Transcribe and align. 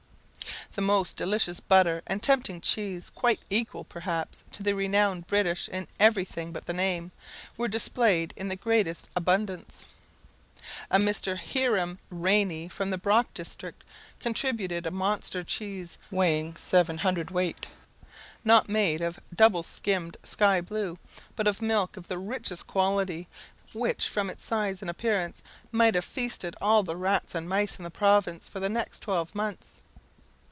The 0.73 0.81
most 0.81 1.17
delicious 1.17 1.59
butter 1.59 2.01
and 2.07 2.23
tempting 2.23 2.61
cheese, 2.61 3.09
quite 3.13 3.41
equal, 3.49 3.83
perhaps, 3.83 4.45
to 4.53 4.63
the 4.63 4.73
renowned 4.73 5.27
British 5.27 5.67
in 5.67 5.85
every 5.99 6.23
thing 6.23 6.53
but 6.53 6.65
the 6.65 6.71
name, 6.71 7.11
were 7.57 7.67
displayed 7.67 8.33
in 8.37 8.47
the 8.47 8.55
greatest 8.55 9.09
abundance. 9.13 9.85
A 10.89 10.97
Mr. 10.97 11.37
Hiram 11.37 11.97
Ranney, 12.09 12.69
from 12.69 12.89
the 12.89 12.97
Brock 12.97 13.33
district, 13.33 13.83
contributed 14.21 14.85
a 14.85 14.91
monster 14.91 15.43
cheese, 15.43 15.97
weighing 16.09 16.55
7 16.55 16.99
cwt., 16.99 17.65
not 18.45 18.69
made 18.69 19.01
of 19.01 19.19
"double 19.35 19.63
skimmed 19.63 20.15
sky 20.23 20.61
blue," 20.61 20.97
but 21.35 21.47
of 21.49 21.61
milk 21.61 21.97
of 21.97 22.07
the 22.07 22.17
richest 22.17 22.65
quality, 22.65 23.27
which, 23.73 24.07
from 24.07 24.29
its 24.29 24.45
size 24.45 24.81
and 24.81 24.89
appearance, 24.89 25.43
might 25.73 25.95
have 25.95 26.05
feasted 26.05 26.55
all 26.61 26.81
the 26.81 26.95
rats 26.95 27.35
and 27.35 27.49
mice 27.49 27.77
in 27.77 27.83
the 27.83 27.91
province 27.91 28.47
for 28.47 28.61
the 28.61 28.69
next 28.69 29.01
twelve 29.01 29.35
months. 29.35 29.73